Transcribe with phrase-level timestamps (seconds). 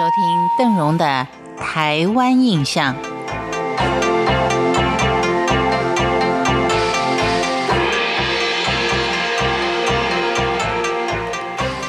[0.00, 1.26] 收听邓荣的
[1.60, 2.94] 《台湾印象》。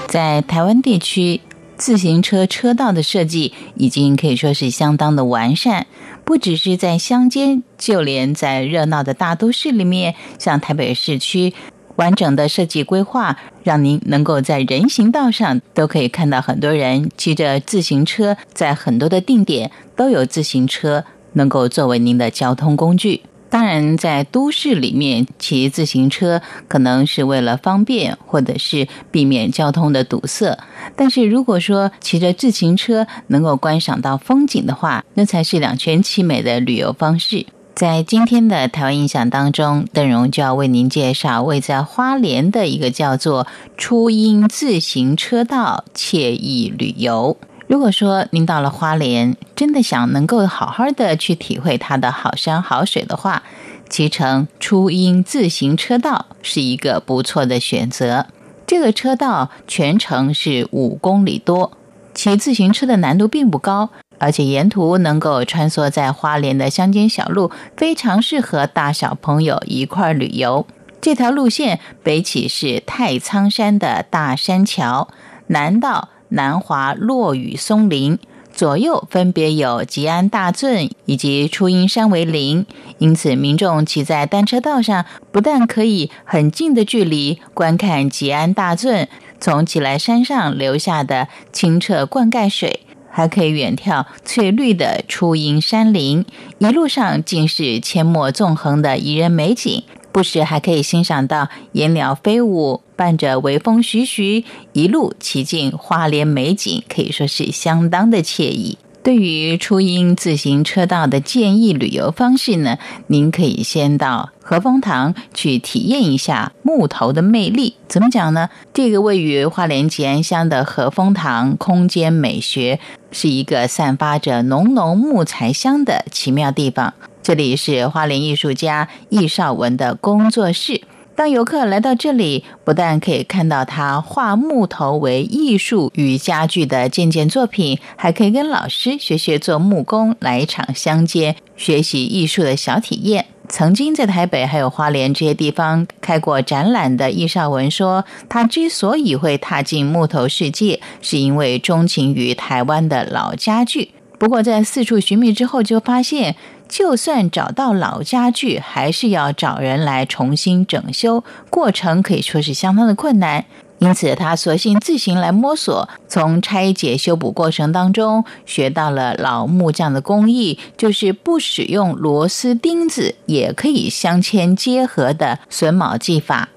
[0.09, 1.39] 在台湾地区，
[1.77, 5.87] 自行车车道的设计已经可以说是相当的完善，
[6.25, 11.53] 不只是在乡间，就连在热闹的大都市里面，像台北市区。
[11.95, 23.21] 完整的设计规划，让您能够在人行道上都可以看到很多人骑着自行车，在很多的定点都有自行车能够作为您的交通工具。
[23.49, 30.57] 当然，在都市里面骑自行车可能是为了方便，或者是避免交通的堵塞。
[30.95, 37.45] 但是如果说骑着自行车能够观赏到风景的话，那才是两全其美的旅游方式。
[37.73, 47.37] 在今天的台湾印象当中，邓荣就要为您介绍位在花莲的一个叫做初音自行车道惬意旅游。
[47.67, 53.41] 如果说您到了花莲，真的想能够好好的去体会它的好山好水的话，
[53.89, 58.27] 骑乘初音自行车道是一个不错的选择。
[58.67, 61.71] 这个车道全程是五公里多，
[62.13, 63.89] 骑自行车的难度并不高。
[64.21, 70.67] 而且沿途能够穿梭在花莲的乡间小路，非常适合大小朋友一块旅游。
[71.01, 75.07] 这条路线北起是太仓山的大山桥，
[75.47, 78.19] 南到南华落雨松林，
[78.53, 82.67] 左右分别有吉安大圳以及初音山为邻。
[82.99, 89.07] 因此，民众骑在单车道上，不但可以很近的距离观看吉安大圳
[89.39, 92.81] 从吉来山上流下的清澈灌溉水。
[93.11, 96.25] 还可以远眺翠绿的初音山林，
[96.59, 99.83] 一路上尽是阡陌纵横的宜人美景。
[100.13, 108.77] 不时还可以欣赏到野鸟飞舞，伴着微风徐徐，一路骑进花莲美景，可以说是相当的惬意。
[109.03, 117.75] 对于初音自行车道的建议旅游方式呢，您可以先到和风堂去体验一下木头的魅力。
[117.87, 118.49] 怎么讲呢？
[118.71, 122.79] 这个位于花莲吉安乡的和风堂，空间美学
[123.11, 126.93] 是一个散发着浓浓木材香的奇妙地方。
[127.23, 130.81] 这里是花莲艺术家易少文的工作室。
[131.15, 143.25] 当游客来到这里，不但可以看到他画木头为艺术与家具的件件作品，还可以跟老师学学做木工，来一场乡间学习艺术的小体验。
[143.49, 153.91] 曾经在台北还有花莲这些地方开过展览的易少文说，他之所以会踏进木头世界，是因为钟情于台湾的老家具。
[154.21, 156.35] 不过在四处寻觅之后，就发现。
[156.69, 163.43] 就算找到老家具，还是要找人来重新整修，过程可以说是相当的困难。
[163.79, 176.47] 因此，他索性自行来摸索，从拆解修补过程当中学到了老木匠的工艺，就是不使用螺丝钉子也可以镶嵌结合的榫卯技法。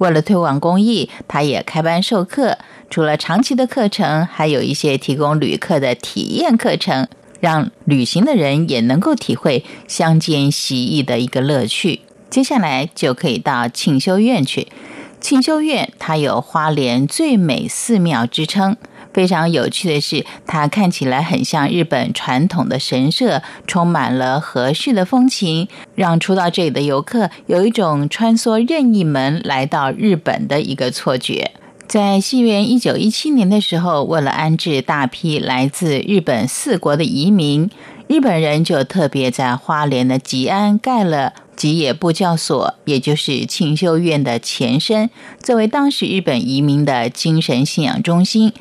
[0.00, 2.56] 为了推广公益，他也开班授课。
[2.88, 7.06] 除了长期的课程，还有一些提供旅客的体验课程。
[7.40, 12.00] 让旅行的人也能够体会乡间习艺的一个乐趣。
[12.28, 14.68] 接下来就可以到庆修院去。
[15.22, 18.76] 庆修院它有花莲最美寺庙之称。
[19.12, 31.50] 非常有趣的是，它看起来很像日本传统的神社，充满了和式的风情，让初到这里的游客有一种穿梭任意门来到日本的一个错觉。
[31.88, 37.68] 在西元一九一七年的时候，为了安置大批来自日本四国的移民，
[38.06, 45.10] 日本人就特别在花莲的吉安盖了吉野部教所，也就是庆修院的前身，
[45.42, 48.52] 作为当时日本移民的精神信仰中心。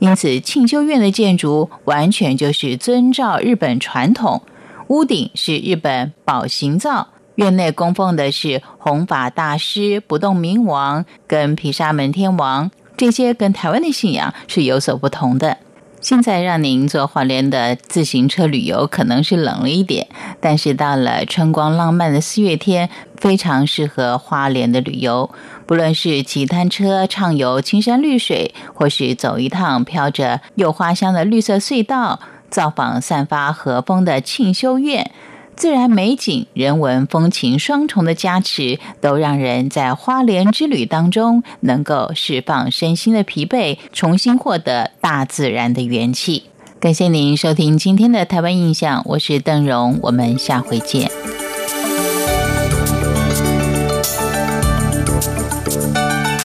[0.00, 4.42] 因此，庆修院的建筑完全就是遵照日本传统，
[4.88, 7.08] 屋顶是日本宝行造。
[7.34, 15.58] 院内供奉的是弘法大师、不动明王跟毗沙门天王，这些跟台湾的信仰是有所不同的。
[16.00, 20.06] 现在让您坐花莲的自行车旅游可能是冷了一点，
[20.40, 25.28] 但是到了春光浪漫的四月天，非常适合花莲的旅游。
[25.68, 35.10] 不论是骑单车畅游青山绿水，或是走一趟飘着柚花香的绿色隧道，造访散发和风的庆修院。
[35.54, 46.44] 自然美景、人文风情双重的加持，都让人在花莲之旅当中能够释放身心的疲惫，重新获得大自然的元气。
[46.80, 51.10] 感谢您收听今天的台湾印象，我是邓荣，我们下回见。